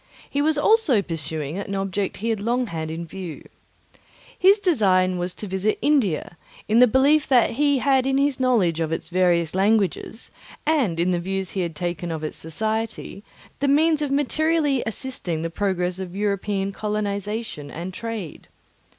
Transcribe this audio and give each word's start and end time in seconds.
He 0.27 0.41
was 0.41 0.57
also 0.57 1.03
pursuing 1.03 1.59
an 1.59 1.75
object 1.75 2.17
he 2.25 2.29
had 2.29 2.39
long 2.39 2.65
had 2.65 2.89
in 2.89 3.05
view. 3.05 3.43
His 4.35 4.57
design 4.57 5.19
was 5.19 5.35
to 5.35 5.45
visit 5.45 5.77
India, 5.79 6.37
in 6.67 6.79
the 6.79 6.87
belief 6.87 7.27
that 7.27 7.51
he 7.51 7.77
had 7.77 8.07
in 8.07 8.17
his 8.17 8.39
knowledge 8.39 8.79
of 8.79 8.91
its 8.91 9.09
various 9.09 9.53
languages, 9.53 10.31
and 10.65 10.99
in 10.99 11.11
the 11.11 11.19
views 11.19 11.51
he 11.51 11.61
had 11.61 11.75
taken 11.75 12.09
of 12.11 12.23
its 12.23 12.35
society, 12.37 13.23
the 13.59 13.67
means 13.67 14.01
of 14.01 14.09
materially 14.09 14.81
assisting 14.87 15.43
the 15.43 15.51
progress 15.51 15.99
of 15.99 16.15
European 16.15 16.71
colonization 16.71 17.69
and 17.69 17.93
trade. 17.93 18.47